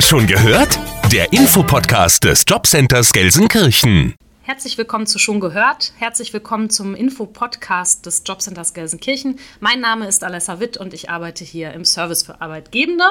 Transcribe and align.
Schon 0.00 0.26
gehört? 0.26 0.78
Der 1.12 1.32
Infopodcast 1.32 2.24
des 2.24 2.44
Jobcenters 2.46 3.12
Gelsenkirchen. 3.12 4.14
Herzlich 4.46 4.78
willkommen 4.78 5.08
zu 5.08 5.18
Schon 5.18 5.40
gehört. 5.40 5.92
Herzlich 5.98 6.32
willkommen 6.32 6.70
zum 6.70 6.94
Info-Podcast 6.94 8.06
des 8.06 8.22
Jobcenters 8.24 8.74
Gelsenkirchen. 8.74 9.40
Mein 9.58 9.80
Name 9.80 10.06
ist 10.06 10.22
Alessa 10.22 10.60
Witt 10.60 10.76
und 10.76 10.94
ich 10.94 11.10
arbeite 11.10 11.42
hier 11.42 11.72
im 11.72 11.84
Service 11.84 12.22
für 12.22 12.40
Arbeitgebende. 12.40 13.02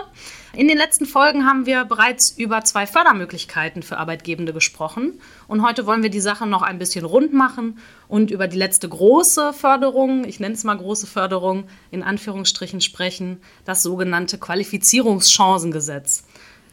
In 0.54 0.70
den 0.70 0.78
letzten 0.78 1.06
Folgen 1.06 1.46
haben 1.46 1.66
wir 1.66 1.84
bereits 1.84 2.32
über 2.32 2.64
zwei 2.64 2.88
Fördermöglichkeiten 2.88 3.84
für 3.84 3.98
Arbeitgebende 3.98 4.54
gesprochen. 4.54 5.20
Und 5.50 5.62
heute 5.62 5.86
wollen 5.86 6.04
wir 6.04 6.10
die 6.10 6.22
Sache 6.22 6.48
noch 6.48 6.62
ein 6.62 6.80
bisschen 6.80 7.04
rund 7.04 7.34
machen 7.34 7.80
und 8.08 8.32
über 8.32 8.48
die 8.48 8.58
letzte 8.58 8.88
große 8.88 9.52
Förderung, 9.52 10.24
ich 10.24 10.40
nenne 10.40 10.56
es 10.56 10.64
mal 10.64 10.78
große 10.78 11.06
Förderung, 11.06 11.66
in 11.92 12.02
Anführungsstrichen 12.02 12.80
sprechen, 12.80 13.42
das 13.66 13.84
sogenannte 13.84 14.38
Qualifizierungschancengesetz. 14.38 16.24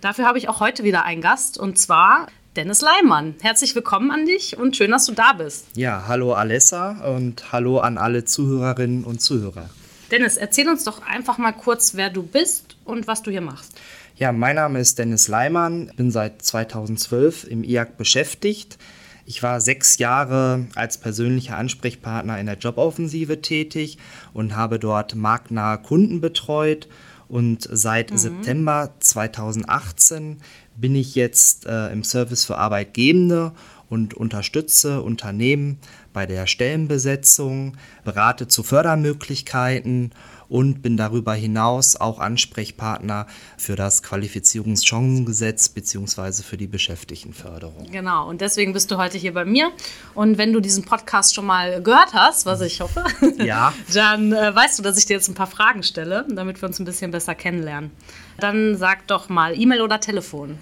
Dafür 0.03 0.27
habe 0.27 0.37
ich 0.37 0.48
auch 0.48 0.59
heute 0.59 0.82
wieder 0.82 1.04
einen 1.04 1.22
Gast 1.22 1.57
und 1.57 1.79
zwar 1.79 2.27
Dennis 2.57 2.81
Leimann. 2.81 3.36
Herzlich 3.40 3.77
willkommen 3.77 4.11
an 4.11 4.27
dich 4.27 4.58
und 4.58 4.77
schön, 4.77 4.90
dass 4.90 5.07
du 5.07 5.13
da 5.13 5.32
bist. 5.32 5.67
Ja, 5.77 6.07
hallo 6.08 6.32
Alessa 6.32 7.14
und 7.14 7.53
hallo 7.53 7.79
an 7.79 7.99
alle 7.99 8.25
Zuhörerinnen 8.25 9.04
und 9.04 9.21
Zuhörer. 9.21 9.71
Dennis, 10.11 10.36
erzähl 10.36 10.68
uns 10.68 10.82
doch 10.82 11.07
einfach 11.07 11.39
mal 11.39 11.53
kurz, 11.53 11.94
wer 11.94 12.11
du 12.11 12.25
bist 12.25 12.77
und 12.85 13.07
was 13.07 13.22
du 13.22 13.30
hier 13.30 13.43
machst. 13.43 13.80
Ja, 14.17 14.32
mein 14.32 14.57
Name 14.57 14.80
ist 14.80 14.99
Dennis 14.99 15.29
Leimann, 15.29 15.93
bin 15.94 16.11
seit 16.11 16.43
2012 16.43 17.44
im 17.44 17.63
IAC 17.63 17.96
beschäftigt. 17.96 18.79
Ich 19.25 19.44
war 19.44 19.61
sechs 19.61 19.99
Jahre 19.99 20.66
als 20.75 20.99
persönlicher 20.99 21.57
Ansprechpartner 21.57 22.41
in 22.41 22.46
der 22.46 22.58
Joboffensive 22.58 23.41
tätig 23.41 23.99
und 24.35 24.57
habe 24.57 24.80
dort 24.80 25.14
marktnahe 25.14 25.79
Kunden 25.79 26.21
betreut. 26.21 26.89
Und 27.32 27.67
seit 27.72 28.11
mhm. 28.11 28.18
September 28.18 28.91
2018 29.00 30.43
bin 30.77 30.95
ich 30.95 31.14
jetzt 31.14 31.64
äh, 31.64 31.91
im 31.91 32.05
Service 32.05 32.45
für 32.45 32.58
Arbeitgebende 32.58 33.52
und 33.92 34.14
unterstütze 34.14 35.02
Unternehmen 35.02 35.78
bei 36.14 36.24
der 36.24 36.46
Stellenbesetzung, 36.46 37.76
berate 38.04 38.48
zu 38.48 38.62
Fördermöglichkeiten 38.62 40.12
und 40.48 40.80
bin 40.80 40.96
darüber 40.96 41.34
hinaus 41.34 41.96
auch 41.96 42.18
Ansprechpartner 42.18 43.26
für 43.58 43.76
das 43.76 44.02
Qualifizierungschancengesetz 44.02 45.68
bzw. 45.68 46.42
für 46.42 46.56
die 46.56 46.68
Beschäftigtenförderung. 46.68 47.90
Genau, 47.90 48.30
und 48.30 48.40
deswegen 48.40 48.72
bist 48.72 48.90
du 48.90 48.96
heute 48.96 49.18
hier 49.18 49.34
bei 49.34 49.44
mir. 49.44 49.70
Und 50.14 50.38
wenn 50.38 50.54
du 50.54 50.60
diesen 50.60 50.84
Podcast 50.84 51.34
schon 51.34 51.44
mal 51.44 51.82
gehört 51.82 52.14
hast, 52.14 52.46
was 52.46 52.62
ich 52.62 52.80
hoffe, 52.80 53.04
ja. 53.44 53.74
dann 53.92 54.32
äh, 54.32 54.54
weißt 54.54 54.78
du, 54.78 54.82
dass 54.82 54.96
ich 54.96 55.04
dir 55.04 55.14
jetzt 55.14 55.28
ein 55.28 55.34
paar 55.34 55.46
Fragen 55.46 55.82
stelle, 55.82 56.26
damit 56.30 56.62
wir 56.62 56.66
uns 56.66 56.78
ein 56.78 56.86
bisschen 56.86 57.10
besser 57.10 57.34
kennenlernen. 57.34 57.90
Dann 58.38 58.78
sag 58.78 59.06
doch 59.06 59.28
mal 59.28 59.58
E-Mail 59.58 59.82
oder 59.82 60.00
Telefon? 60.00 60.58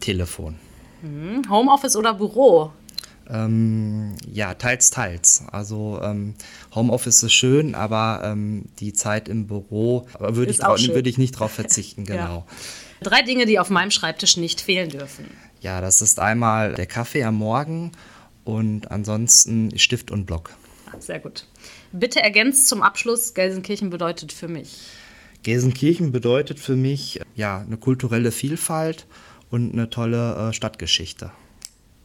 Telefon. 0.00 0.58
Mhm. 1.04 1.48
Homeoffice 1.50 1.96
oder 1.96 2.14
Büro? 2.14 2.72
Ähm, 3.28 4.16
ja, 4.30 4.54
teils, 4.54 4.90
teils. 4.90 5.44
Also 5.50 6.00
ähm, 6.02 6.34
Homeoffice 6.74 7.22
ist 7.22 7.32
schön, 7.32 7.74
aber 7.74 8.20
ähm, 8.24 8.66
die 8.80 8.92
Zeit 8.92 9.28
im 9.28 9.46
Büro 9.46 10.06
würde 10.18 10.50
ich, 10.50 10.58
würd 10.58 11.06
ich 11.06 11.18
nicht 11.18 11.36
darauf 11.36 11.52
verzichten, 11.52 12.04
genau. 12.04 12.46
ja. 12.48 12.56
Drei 13.02 13.22
Dinge, 13.22 13.46
die 13.46 13.58
auf 13.58 13.70
meinem 13.70 13.90
Schreibtisch 13.90 14.36
nicht 14.36 14.60
fehlen 14.60 14.90
dürfen. 14.90 15.26
Ja, 15.60 15.80
das 15.80 16.02
ist 16.02 16.20
einmal 16.20 16.74
der 16.74 16.86
Kaffee 16.86 17.24
am 17.24 17.36
Morgen 17.36 17.92
und 18.44 18.90
ansonsten 18.90 19.76
Stift 19.78 20.10
und 20.10 20.26
Block. 20.26 20.50
Sehr 20.98 21.20
gut. 21.20 21.46
Bitte 21.92 22.20
ergänzt 22.20 22.68
zum 22.68 22.82
Abschluss, 22.82 23.34
Gelsenkirchen 23.34 23.90
bedeutet 23.90 24.32
für 24.32 24.48
mich. 24.48 24.76
Gelsenkirchen 25.42 26.12
bedeutet 26.12 26.58
für 26.58 26.76
mich 26.76 27.20
ja 27.34 27.58
eine 27.58 27.76
kulturelle 27.76 28.32
Vielfalt 28.32 29.06
und 29.54 29.72
eine 29.72 29.88
tolle 29.88 30.50
äh, 30.50 30.52
Stadtgeschichte. 30.52 31.30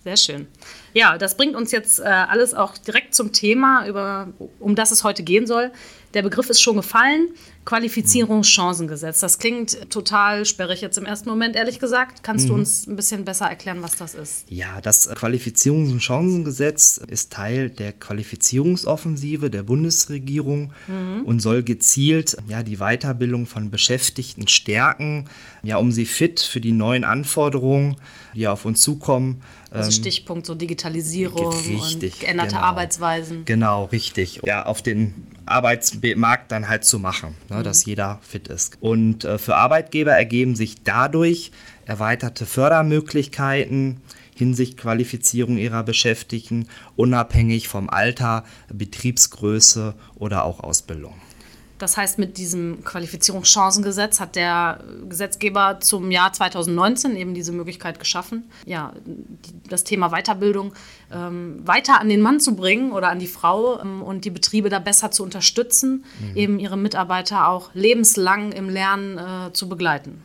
Sehr 0.03 0.17
schön. 0.17 0.47
Ja, 0.93 1.17
das 1.17 1.35
bringt 1.35 1.55
uns 1.55 1.71
jetzt 1.71 1.99
äh, 1.99 2.03
alles 2.03 2.53
auch 2.53 2.77
direkt 2.77 3.15
zum 3.15 3.33
Thema, 3.33 3.87
über, 3.87 4.27
um 4.59 4.75
das 4.75 4.91
es 4.91 5.03
heute 5.03 5.23
gehen 5.23 5.47
soll. 5.47 5.71
Der 6.13 6.23
Begriff 6.23 6.49
ist 6.49 6.61
schon 6.61 6.75
gefallen. 6.75 7.29
Qualifizierungschancengesetz. 7.65 9.19
Das 9.19 9.37
klingt 9.37 9.91
total 9.91 10.45
sperrig 10.45 10.81
jetzt 10.81 10.97
im 10.97 11.05
ersten 11.05 11.29
Moment, 11.29 11.55
ehrlich 11.55 11.79
gesagt. 11.79 12.23
Kannst 12.23 12.45
mhm. 12.45 12.49
du 12.49 12.55
uns 12.55 12.87
ein 12.87 12.95
bisschen 12.95 13.25
besser 13.25 13.45
erklären, 13.45 13.83
was 13.83 13.95
das 13.95 14.15
ist? 14.15 14.45
Ja, 14.49 14.81
das 14.81 15.07
Qualifizierungschancengesetz 15.07 16.97
ist 16.97 17.31
Teil 17.31 17.69
der 17.69 17.91
Qualifizierungsoffensive 17.91 19.51
der 19.51 19.61
Bundesregierung 19.61 20.73
mhm. 20.87 21.25
und 21.25 21.41
soll 21.41 21.61
gezielt 21.61 22.37
ja, 22.47 22.63
die 22.63 22.77
Weiterbildung 22.77 23.45
von 23.45 23.69
Beschäftigten 23.69 24.47
stärken, 24.47 25.29
ja, 25.61 25.77
um 25.77 25.91
sie 25.91 26.05
fit 26.05 26.39
für 26.39 26.61
die 26.61 26.71
neuen 26.71 27.03
Anforderungen, 27.03 27.97
die 28.33 28.47
auf 28.47 28.65
uns 28.65 28.81
zukommen, 28.81 29.43
also 29.69 29.89
ähm, 29.89 29.91
Stichpunkt 29.91 30.45
so 30.47 30.55
Digitalisierung 30.55 31.53
richtig, 31.53 32.13
und 32.13 32.19
geänderte 32.21 32.55
genau. 32.55 32.61
Arbeitsweisen. 32.61 33.45
Genau, 33.45 33.85
richtig. 33.85 34.41
Ja, 34.43 34.65
auf 34.65 34.81
den 34.81 35.13
Arbeitsmarkt 35.49 36.51
dann 36.51 36.67
halt 36.67 36.85
zu 36.85 36.99
machen, 36.99 37.35
ne, 37.49 37.57
mhm. 37.57 37.63
dass 37.63 37.85
jeder 37.85 38.19
fit 38.21 38.47
ist. 38.47 38.77
Und 38.79 39.25
äh, 39.25 39.37
für 39.37 39.55
Arbeitgeber 39.55 40.11
ergeben 40.11 40.55
sich 40.55 40.83
dadurch 40.83 41.51
erweiterte 41.85 42.45
Fördermöglichkeiten 42.45 44.01
hinsichtlich 44.35 44.77
Qualifizierung 44.77 45.57
ihrer 45.57 45.83
Beschäftigten, 45.83 46.67
unabhängig 46.95 47.67
vom 47.67 47.89
Alter, 47.89 48.45
Betriebsgröße 48.71 49.95
oder 50.15 50.45
auch 50.45 50.61
Ausbildung. 50.61 51.13
Das 51.79 51.95
heißt, 51.95 52.19
mit 52.19 52.37
diesem 52.37 52.83
Qualifizierungschancengesetz 52.83 54.19
hat 54.19 54.35
der 54.35 54.83
Gesetzgeber 55.07 55.79
zum 55.79 56.11
Jahr 56.11 56.31
2019 56.33 57.15
eben 57.15 57.33
diese 57.33 57.53
Möglichkeit 57.53 57.99
geschaffen, 57.99 58.43
ja, 58.65 58.93
das 59.69 59.85
Thema 59.85 60.09
Weiterbildung 60.09 60.73
ähm, 61.11 61.65
weiter 61.65 61.99
an 61.99 62.09
den 62.09 62.21
Mann 62.21 62.39
zu 62.39 62.55
bringen 62.55 62.91
oder 62.91 63.09
an 63.09 63.19
die 63.19 63.27
Frau 63.27 63.79
ähm, 63.79 64.01
und 64.01 64.25
die 64.25 64.29
Betriebe 64.29 64.69
da 64.69 64.79
besser 64.79 65.09
zu 65.11 65.23
unterstützen, 65.23 66.03
mhm. 66.19 66.37
eben 66.37 66.59
ihre 66.59 66.77
Mitarbeiter 66.77 67.47
auch 67.47 67.69
lebenslang 67.73 68.51
im 68.51 68.69
Lernen 68.69 69.17
äh, 69.17 69.53
zu 69.53 69.69
begleiten. 69.69 70.21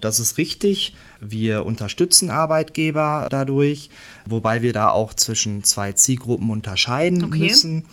Das 0.00 0.20
ist 0.20 0.38
richtig. 0.38 0.94
Wir 1.20 1.66
unterstützen 1.66 2.30
Arbeitgeber 2.30 3.28
dadurch, 3.30 3.90
wobei 4.26 4.62
wir 4.62 4.72
da 4.72 4.90
auch 4.90 5.14
zwischen 5.14 5.64
zwei 5.64 5.92
Zielgruppen 5.92 6.50
unterscheiden 6.50 7.24
okay. 7.24 7.38
müssen. 7.38 7.84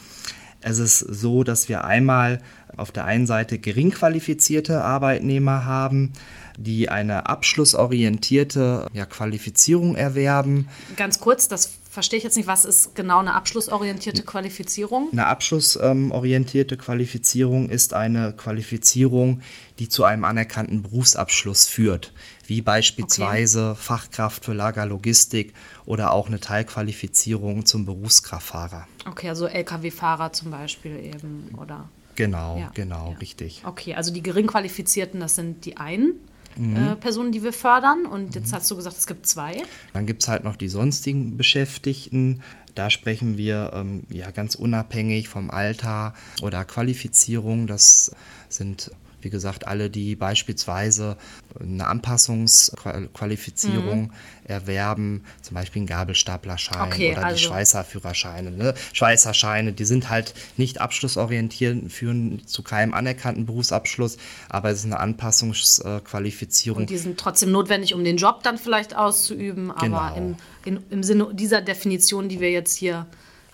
Es 0.69 0.79
ist 0.79 1.00
so, 1.00 1.45
dass 1.45 1.69
wir 1.69 1.85
einmal 1.85 2.41
auf 2.75 2.91
der 2.91 3.05
einen 3.05 3.25
Seite 3.25 3.57
gering 3.57 3.91
qualifizierte 3.91 4.83
Arbeitnehmer 4.83 5.63
haben, 5.63 6.11
die 6.57 6.89
eine 6.89 7.29
abschlussorientierte 7.29 8.88
ja, 8.91 9.05
Qualifizierung 9.05 9.95
erwerben. 9.95 10.67
Ganz 10.97 11.22
kurz, 11.22 11.47
das 11.47 11.72
verstehe 11.89 12.17
ich 12.17 12.25
jetzt 12.25 12.35
nicht, 12.35 12.47
was 12.47 12.66
ist 12.66 12.95
genau 12.95 13.19
eine 13.19 13.33
abschlussorientierte 13.33 14.23
Qualifizierung? 14.23 15.07
Eine 15.13 15.28
abschlussorientierte 15.28 16.75
ähm, 16.75 16.81
Qualifizierung 16.81 17.69
ist 17.69 17.94
eine 17.94 18.34
Qualifizierung, 18.34 19.41
die 19.79 19.88
zu 19.88 20.03
einem 20.03 20.25
anerkannten 20.25 20.84
Berufsabschluss 20.84 21.66
führt, 21.66 22.11
wie 22.47 22.62
beispielsweise 22.62 23.72
okay. 23.72 23.80
Fachkraft 23.81 24.46
für 24.46 24.53
Lagerlogistik 24.53 25.53
oder 25.85 26.12
auch 26.13 26.28
eine 26.28 26.40
Teilqualifizierung 26.40 27.66
zum 27.66 27.85
Berufskraftfahrer. 27.85 28.88
Okay, 29.06 29.30
also 29.30 29.47
Lkw-Fahrer 29.47 30.34
zum 30.34 30.52
Beispiel 30.52 30.97
eben, 30.97 31.53
oder? 31.58 31.90
Genau, 32.16 32.58
ja, 32.58 32.72
genau, 32.74 33.12
ja. 33.12 33.18
richtig. 33.19 33.62
Okay, 33.66 33.94
also 33.94 34.12
die 34.12 34.24
Geringqualifizierten, 34.24 35.19
das 35.19 35.35
sind 35.35 35.66
die 35.66 35.78
einen. 35.78 36.13
Mhm. 36.56 36.75
Äh, 36.75 36.96
Personen, 36.96 37.31
die 37.31 37.44
wir 37.44 37.53
fördern. 37.53 38.06
Und 38.06 38.34
jetzt 38.34 38.52
mhm. 38.52 38.56
hast 38.56 38.72
du 38.72 38.75
gesagt, 38.75 38.97
es 38.97 39.06
gibt 39.06 39.28
zwei. 39.28 39.62
Dann 39.94 40.08
gibt 40.08 40.24
es 40.24 40.28
halt 40.28 40.44
noch 40.44 40.56
die 40.56 40.69
sonstigen 40.69 41.38
Beschäftigten. 41.38 42.41
Da 42.74 42.90
sprechen 42.90 43.38
wir 43.38 43.72
ähm, 43.74 44.03
ja 44.09 44.31
ganz 44.31 44.56
unabhängig 44.56 45.29
vom 45.29 45.52
Alter 45.52 46.14
oder 46.41 46.66
Qualifizierung. 46.66 47.68
Das 47.68 48.16
sind 48.50 48.91
wie 49.28 49.30
gesagt, 49.30 49.68
alle, 49.68 49.90
die 49.90 50.16
beispielsweise 50.16 51.18
eine 51.60 51.88
Anpassungsqualifizierung 51.88 54.03
mhm. 54.03 54.12
erwerben, 54.46 55.26
zum 55.41 55.56
Beispiel 55.56 55.82
einen 55.82 55.88
Gabelstaplerschein 55.88 56.88
okay, 56.88 57.12
oder 57.12 57.26
also. 57.26 57.35
die 57.35 57.44
Schweißerführerscheine. 57.44 58.52
Ne? 58.52 58.74
Schweißerscheine, 58.94 59.74
die 59.74 59.84
sind 59.84 60.09
halt 60.09 60.34
nicht 60.56 60.79
abschlussorientiert, 60.79 61.91
führen 61.91 62.47
zu 62.47 62.64
keinem 62.64 62.94
anerkannten 62.94 63.46
Berufsabschluss, 63.46 64.16
aber 64.47 64.70
es 64.70 64.79
ist 64.79 64.85
eine 64.85 65.02
Anpassungsqualifizierung. 65.02 66.84
Und 66.84 66.90
die 66.90 66.97
sind 66.97 67.20
trotzdem 67.20 67.52
notwendig, 67.52 67.94
um 67.94 68.06
den 68.06 68.16
Job 68.16 68.44
dann 68.44 68.58
vielleicht 68.58 68.96
auszuüben, 68.96 69.72
aber 69.72 70.14
genau. 70.14 70.16
im, 70.16 70.38
in, 70.64 70.80
im 70.90 71.03
Sinne 71.03 71.34
dieser 71.34 71.59
Definition, 71.59 72.30
die 72.30 72.40
wir 72.40 72.52
jetzt 72.52 72.78
hier 72.78 73.08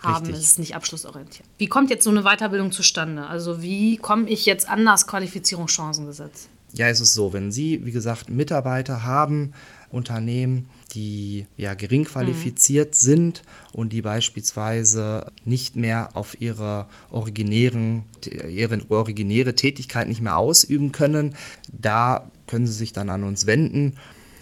haben, 0.04 0.26
Richtig. 0.26 0.44
ist 0.44 0.60
nicht 0.60 0.76
abschlussorientiert. 0.76 1.48
Wie 1.58 1.68
kommt 1.68 1.90
jetzt 1.90 2.04
so 2.04 2.10
eine 2.10 2.24
Weiterbildung 2.24 2.72
zustande? 2.72 3.26
Also 3.26 3.62
wie 3.62 3.98
komme 3.98 4.30
ich 4.30 4.46
jetzt 4.46 4.68
an 4.68 4.86
das 4.86 5.08
Qualifizierungschancengesetz? 5.08 6.50
Ja, 6.74 6.88
es 6.88 7.00
ist 7.00 7.14
so, 7.14 7.34
wenn 7.34 7.52
Sie, 7.52 7.86
wie 7.86 7.92
gesagt, 7.92 8.30
Mitarbeiter 8.30 9.04
haben, 9.04 9.54
Unternehmen, 9.92 10.70
die 10.94 11.46
ja 11.56 11.76
gering 11.76 12.06
qualifiziert 12.06 12.90
mhm. 12.90 12.94
sind 12.98 13.44
und 13.74 13.94
die 13.94 14.02
beispielsweise 14.02 15.32
nicht 15.46 15.76
mehr 15.76 16.10
auf 16.16 16.42
ihre 16.42 16.88
originären, 17.12 18.06
ihre 18.50 18.82
originäre 18.90 19.56
Tätigkeit 19.56 20.08
nicht 20.08 20.22
mehr 20.22 20.38
ausüben 20.38 20.92
können, 20.92 21.36
da 21.72 22.32
können 22.48 22.66
Sie 22.66 22.74
sich 22.74 22.92
dann 22.92 23.10
an 23.12 23.24
uns 23.24 23.46
wenden 23.46 23.96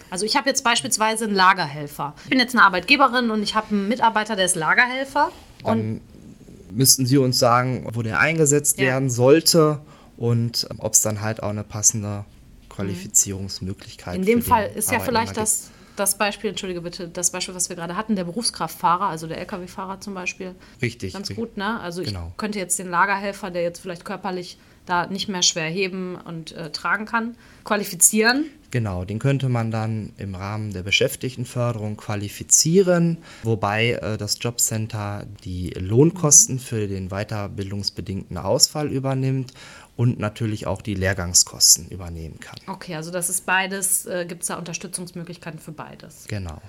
Also 0.08 0.24
ich 0.24 0.36
habe 0.36 0.48
jetzt 0.48 0.64
beispielsweise 0.64 1.24
einen 1.24 1.34
Lagerhelfer. 1.34 2.14
Ich 2.24 2.30
bin 2.30 2.38
jetzt 2.38 2.54
eine 2.54 2.64
Arbeitgeberin 2.64 3.30
und 3.30 3.42
ich 3.42 3.54
habe 3.54 3.68
einen 3.70 3.88
Mitarbeiter, 3.88 4.36
der 4.36 4.46
ist 4.46 4.56
Lagerhelfer. 4.56 5.30
Und 5.62 6.00
Müssten 6.74 7.04
Sie 7.04 7.18
uns 7.18 7.38
sagen, 7.38 7.86
wo 7.92 8.00
der 8.00 8.18
eingesetzt 8.18 8.78
Ja. 8.78 8.86
werden 8.86 9.10
sollte 9.10 9.80
und 10.16 10.66
ob 10.78 10.94
es 10.94 11.02
dann 11.02 11.20
halt 11.20 11.42
auch 11.42 11.50
eine 11.50 11.64
passende 11.64 12.24
Qualifizierungsmöglichkeit 12.70 14.16
in 14.16 14.24
dem 14.24 14.42
Fall 14.42 14.70
ist 14.74 14.90
ja 14.90 15.00
vielleicht 15.00 15.34
gibt. 15.34 15.38
das, 15.38 15.70
das 15.96 16.16
Beispiel, 16.16 16.50
entschuldige 16.50 16.80
bitte, 16.80 17.08
das 17.08 17.30
Beispiel, 17.30 17.54
was 17.54 17.68
wir 17.68 17.76
gerade 17.76 17.96
hatten, 17.96 18.16
der 18.16 18.24
Berufskraftfahrer, 18.24 19.06
also 19.08 19.26
der 19.26 19.38
Lkw-Fahrer 19.38 20.00
zum 20.00 20.14
Beispiel. 20.14 20.54
Richtig, 20.80 21.12
Ganz 21.12 21.34
gut, 21.34 21.56
ne? 21.56 21.78
Also 21.80 22.02
Genau. 22.02 22.28
ich 22.30 22.36
könnte 22.38 22.58
jetzt 22.58 22.78
den 22.78 22.88
Lagerhelfer, 22.88 23.50
der 23.50 23.62
jetzt 23.62 23.80
vielleicht 23.80 24.04
körperlich 24.04 24.58
da 24.86 25.06
nicht 25.06 25.28
mehr 25.28 25.42
schwer 25.42 25.68
heben 25.68 26.16
und 26.16 26.52
äh, 26.52 26.70
tragen 26.70 27.04
kann, 27.04 27.36
qualifizieren. 27.64 28.46
Genau, 28.72 29.04
den 29.04 29.18
könnte 29.18 29.50
man 29.50 29.70
dann 29.70 30.14
im 30.16 30.34
Rahmen 30.34 30.72
der 30.72 30.82
Beschäftigtenförderung 30.82 31.98
qualifizieren, 31.98 33.18
wobei 33.42 33.92
äh, 33.92 34.16
das 34.16 34.38
Jobcenter 34.40 35.26
die 35.44 35.68
Lohnkosten 35.70 36.58
für 36.58 36.88
den 36.88 37.10
weiterbildungsbedingten 37.10 38.38
Ausfall 38.38 38.90
übernimmt 38.90 39.52
und 39.96 40.18
natürlich 40.18 40.66
auch 40.66 40.80
die 40.80 40.94
Lehrgangskosten 40.94 41.88
übernehmen 41.88 42.40
kann. 42.40 42.58
Okay, 42.66 42.94
also 42.94 43.10
das 43.10 43.28
ist 43.28 43.44
beides, 43.44 44.06
äh, 44.06 44.24
gibt 44.26 44.40
es 44.40 44.48
da 44.48 44.56
Unterstützungsmöglichkeiten 44.56 45.60
für 45.60 45.72
beides. 45.72 46.24
Genau. 46.28 46.62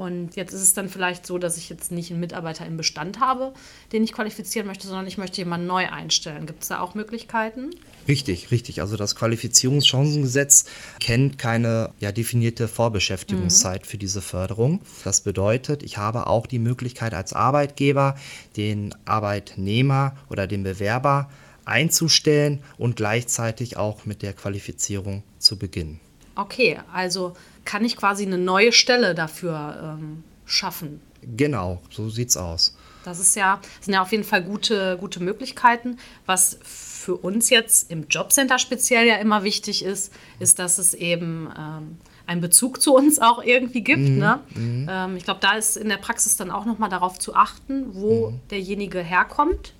Und 0.00 0.34
jetzt 0.34 0.54
ist 0.54 0.62
es 0.62 0.72
dann 0.72 0.88
vielleicht 0.88 1.26
so, 1.26 1.36
dass 1.36 1.58
ich 1.58 1.68
jetzt 1.68 1.92
nicht 1.92 2.10
einen 2.10 2.20
Mitarbeiter 2.20 2.64
im 2.64 2.78
Bestand 2.78 3.20
habe, 3.20 3.52
den 3.92 4.02
ich 4.02 4.14
qualifizieren 4.14 4.66
möchte, 4.66 4.86
sondern 4.86 5.06
ich 5.06 5.18
möchte 5.18 5.42
jemanden 5.42 5.66
neu 5.66 5.90
einstellen. 5.90 6.46
Gibt 6.46 6.62
es 6.62 6.68
da 6.68 6.80
auch 6.80 6.94
Möglichkeiten? 6.94 7.68
Richtig, 8.08 8.50
richtig. 8.50 8.80
Also 8.80 8.96
das 8.96 9.14
Qualifizierungschancengesetz 9.14 10.64
kennt 11.00 11.36
keine 11.36 11.92
ja, 12.00 12.12
definierte 12.12 12.66
Vorbeschäftigungszeit 12.66 13.86
für 13.86 13.98
diese 13.98 14.22
Förderung. 14.22 14.80
Das 15.04 15.20
bedeutet, 15.20 15.82
ich 15.82 15.98
habe 15.98 16.28
auch 16.28 16.46
die 16.46 16.60
Möglichkeit 16.60 17.12
als 17.12 17.34
Arbeitgeber, 17.34 18.16
den 18.56 18.94
Arbeitnehmer 19.04 20.16
oder 20.30 20.46
den 20.46 20.62
Bewerber 20.62 21.28
einzustellen 21.66 22.60
und 22.78 22.96
gleichzeitig 22.96 23.76
auch 23.76 24.06
mit 24.06 24.22
der 24.22 24.32
Qualifizierung 24.32 25.24
zu 25.38 25.58
beginnen. 25.58 26.00
Okay, 26.40 26.78
also 26.90 27.34
kann 27.66 27.84
ich 27.84 27.96
quasi 27.98 28.24
eine 28.24 28.38
neue 28.38 28.72
Stelle 28.72 29.14
dafür 29.14 29.96
ähm, 29.98 30.24
schaffen. 30.46 31.02
Genau, 31.36 31.82
so 31.90 32.08
sieht's 32.08 32.38
aus. 32.38 32.74
Das 33.04 33.18
ist 33.18 33.36
ja, 33.36 33.60
sind 33.80 33.92
ja 33.92 34.00
auf 34.00 34.10
jeden 34.10 34.24
Fall 34.24 34.42
gute, 34.42 34.96
gute 34.98 35.22
Möglichkeiten. 35.22 35.98
Was 36.24 36.58
für 36.62 37.16
uns 37.16 37.50
jetzt 37.50 37.90
im 37.90 38.08
Jobcenter 38.08 38.58
speziell 38.58 39.06
ja 39.06 39.16
immer 39.16 39.44
wichtig 39.44 39.84
ist, 39.84 40.12
ist, 40.38 40.58
dass 40.58 40.78
es 40.78 40.94
eben 40.94 41.50
ähm, 41.58 41.98
einen 42.30 42.40
Bezug 42.40 42.80
zu 42.80 42.94
uns 42.94 43.18
auch 43.18 43.42
irgendwie 43.42 43.82
gibt. 43.82 44.08
Ne? 44.08 44.38
Ähm, 44.56 45.16
ich 45.16 45.24
glaube, 45.24 45.40
da 45.42 45.54
ist 45.54 45.76
in 45.76 45.88
der 45.88 45.96
Praxis 45.96 46.36
dann 46.36 46.52
auch 46.52 46.64
nochmal 46.64 46.88
darauf 46.88 47.18
zu 47.18 47.34
achten, 47.34 47.86
wo 47.92 48.32
derjenige 48.50 49.00
herkommt. 49.00 49.74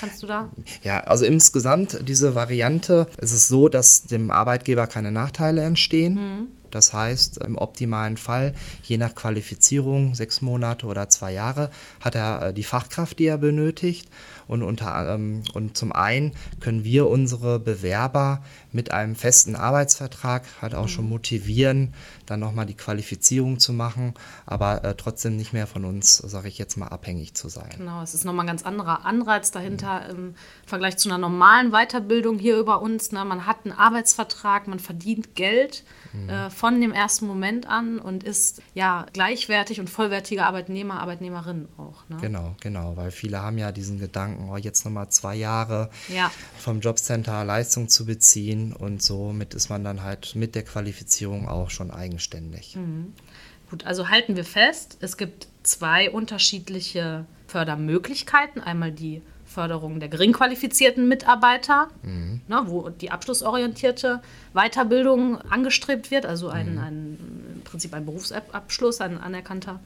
Kannst 0.00 0.22
du 0.22 0.26
da? 0.26 0.48
Ja, 0.82 1.00
also 1.00 1.26
insgesamt 1.26 2.08
diese 2.08 2.34
Variante 2.34 3.06
ist 3.18 3.32
es 3.32 3.48
so, 3.48 3.68
dass 3.68 4.04
dem 4.04 4.30
Arbeitgeber 4.30 4.86
keine 4.86 5.12
Nachteile 5.12 5.62
entstehen. 5.62 6.48
Das 6.74 6.92
heißt, 6.92 7.38
im 7.38 7.56
optimalen 7.56 8.16
Fall, 8.16 8.52
je 8.82 8.98
nach 8.98 9.14
Qualifizierung, 9.14 10.14
sechs 10.14 10.40
Monate 10.40 10.86
oder 10.86 11.08
zwei 11.08 11.32
Jahre, 11.32 11.70
hat 12.00 12.16
er 12.16 12.48
äh, 12.48 12.52
die 12.52 12.64
Fachkraft, 12.64 13.18
die 13.20 13.26
er 13.26 13.38
benötigt. 13.38 14.08
Und, 14.46 14.62
unter, 14.62 15.14
ähm, 15.14 15.42
und 15.54 15.76
zum 15.76 15.92
einen 15.92 16.32
können 16.60 16.84
wir 16.84 17.08
unsere 17.08 17.58
Bewerber 17.58 18.42
mit 18.72 18.90
einem 18.90 19.14
festen 19.14 19.56
Arbeitsvertrag 19.56 20.44
halt 20.60 20.74
auch 20.74 20.88
schon 20.88 21.08
motivieren, 21.08 21.94
dann 22.26 22.40
nochmal 22.40 22.66
die 22.66 22.74
Qualifizierung 22.74 23.58
zu 23.58 23.72
machen, 23.72 24.12
aber 24.44 24.84
äh, 24.84 24.94
trotzdem 24.96 25.36
nicht 25.36 25.52
mehr 25.52 25.66
von 25.66 25.84
uns, 25.86 26.18
sage 26.18 26.48
ich 26.48 26.58
jetzt 26.58 26.76
mal, 26.76 26.88
abhängig 26.88 27.34
zu 27.34 27.48
sein. 27.48 27.70
Genau, 27.76 28.02
es 28.02 28.12
ist 28.12 28.24
nochmal 28.24 28.44
ein 28.44 28.48
ganz 28.48 28.64
anderer 28.64 29.06
Anreiz 29.06 29.50
dahinter 29.50 30.08
im 30.10 30.34
Vergleich 30.66 30.98
zu 30.98 31.08
einer 31.08 31.18
normalen 31.18 31.70
Weiterbildung 31.70 32.38
hier 32.38 32.58
über 32.58 32.82
uns. 32.82 33.12
Ne? 33.12 33.24
Man 33.24 33.46
hat 33.46 33.64
einen 33.64 33.72
Arbeitsvertrag, 33.72 34.66
man 34.66 34.78
verdient 34.78 35.34
Geld 35.36 35.84
äh, 36.28 36.50
von 36.64 36.80
dem 36.80 36.92
ersten 36.92 37.26
Moment 37.26 37.66
an 37.68 37.98
und 37.98 38.24
ist 38.24 38.62
ja 38.72 39.04
gleichwertig 39.12 39.80
und 39.80 39.90
vollwertiger 39.90 40.46
Arbeitnehmer, 40.46 40.98
Arbeitnehmerin 40.98 41.68
auch. 41.76 42.08
Ne? 42.08 42.16
Genau, 42.22 42.56
genau, 42.62 42.96
weil 42.96 43.10
viele 43.10 43.42
haben 43.42 43.58
ja 43.58 43.70
diesen 43.70 43.98
Gedanken, 43.98 44.48
oh, 44.48 44.56
jetzt 44.56 44.82
nochmal 44.86 45.10
zwei 45.10 45.34
Jahre 45.34 45.90
Ja. 46.08 46.30
vom 46.58 46.80
Jobcenter 46.80 47.44
Leistung 47.44 47.90
zu 47.90 48.06
beziehen 48.06 48.72
und 48.72 49.02
somit 49.02 49.52
ist 49.52 49.68
man 49.68 49.84
dann 49.84 50.02
halt 50.02 50.36
mit 50.36 50.54
der 50.54 50.62
Qualifizierung 50.62 51.48
auch 51.50 51.68
schon 51.68 51.90
eigenständig. 51.90 52.78
Gut, 53.68 53.84
also 53.84 54.08
halten 54.08 54.34
wir 54.34 54.46
fest, 54.46 54.96
es 55.02 55.18
gibt 55.18 55.48
zwei 55.64 56.10
unterschiedliche 56.10 57.26
Fördermöglichkeiten. 57.46 58.62
Einmal 58.62 58.90
die 58.90 59.20
Förderung 59.44 60.00
der 60.00 60.08
gering 60.08 60.32
qualifizierten 60.32 61.08
Mitarbeiter, 61.08 61.88
ne, 62.48 62.62
wo 62.66 62.90
die 62.90 63.10
abschlussorientierte 63.10 64.20
Weiterbildung 64.52 65.40
angestrebt 65.40 66.10
wird, 66.10 66.26
also 66.26 66.48
ein, 66.48 66.78
ein, 66.78 67.18
im 67.56 67.62
Prinzip 67.62 67.94
ein 67.94 68.04
Berufsabschluss, 68.04 69.00
ein 69.00 69.18
anerkannter, 69.18 69.80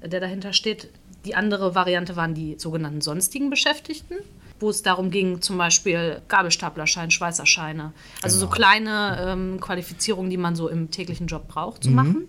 äh, 0.00 0.08
der 0.08 0.20
dahinter 0.20 0.52
steht. 0.52 0.88
Die 1.24 1.34
andere 1.34 1.74
Variante 1.74 2.16
waren 2.16 2.34
die 2.34 2.56
sogenannten 2.58 3.00
sonstigen 3.00 3.48
Beschäftigten, 3.48 4.16
wo 4.60 4.70
es 4.70 4.82
darum 4.82 5.10
ging, 5.10 5.40
zum 5.40 5.56
Beispiel 5.56 6.20
Gabelstaplerschein, 6.28 7.10
Schweißerscheine, 7.10 7.92
also 8.22 8.38
so 8.38 8.48
kleine 8.48 9.18
ähm, 9.20 9.60
Qualifizierungen, 9.60 10.30
die 10.30 10.36
man 10.36 10.54
so 10.54 10.68
im 10.68 10.90
täglichen 10.90 11.26
Job 11.26 11.48
braucht, 11.48 11.84
zu 11.84 11.90
machen. 11.90 12.28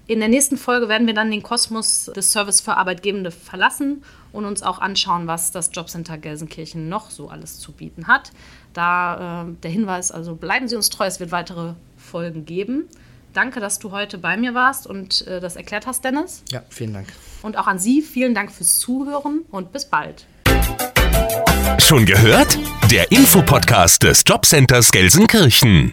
In 0.08 0.22
der 0.22 0.30
nächsten 0.30 0.56
Folge 0.56 0.88
werden 0.88 1.06
wir 1.06 1.14
dann 1.14 1.32
den 1.32 1.44
Kosmos 1.44 2.12
des 2.16 2.32
Service 2.32 2.62
für 2.62 2.78
Arbeitgebende 2.78 3.32
verlassen 3.32 4.06
und 4.32 4.46
uns 4.46 4.64
auch 4.64 4.80
anschauen, 4.80 5.28
was 5.28 5.52
das 5.52 5.70
Jobcenter 5.74 6.18
Gelsenkirchen 6.18 6.88
noch 6.88 7.10
so 7.10 7.28
alles 7.28 7.60
zu 7.60 7.74
bieten 7.74 8.08
hat. 8.08 8.32
Da 8.72 9.44
äh, 9.44 9.54
der 9.64 9.72
Hinweis, 9.72 10.14
also 10.14 10.34
bleiben 10.34 10.70
Sie 10.70 10.78
uns 10.78 10.90
treu, 10.90 11.08
es 11.08 11.20
wird 11.20 11.34
weitere 11.34 11.74
Folgen 11.98 12.46
geben. 12.46 12.88
Danke, 13.34 13.60
dass 13.60 13.80
du 13.80 13.92
heute 13.92 14.20
bei 14.20 14.38
mir 14.38 14.54
warst 14.54 14.86
und 14.86 15.26
äh, 15.28 15.40
das 15.40 15.56
erklärt 15.56 15.88
hast, 15.88 16.04
Dennis. 16.06 16.44
Ja, 16.52 16.62
vielen 16.70 16.94
Dank. 16.94 17.08
Und 17.42 17.58
auch 17.58 17.68
an 17.68 17.80
Sie 17.80 18.02
vielen 18.02 18.36
Dank 18.36 18.52
fürs 18.52 18.78
Zuhören 18.78 19.42
und 19.50 19.74
bis 19.74 19.86
bald. 19.86 20.26
Schon 21.80 22.06
gehört? 22.06 22.60
Der 22.92 23.12
Infopodcast 23.12 24.04
des 24.04 24.24
Jobcenters 24.26 24.92
Gelsenkirchen. 24.92 25.92